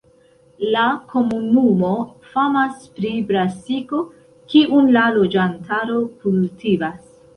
[0.75, 1.91] La komunumo
[2.31, 4.01] famas pri brasiko,
[4.55, 7.07] kiun la loĝantaro kultivas.